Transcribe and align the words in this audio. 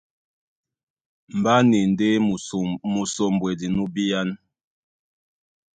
Mbá 1.37 1.53
na 1.67 1.75
e 1.85 1.87
ndé 1.91 2.07
musombwedi 2.93 3.67
nú 3.75 3.83
bíán. 3.93 4.29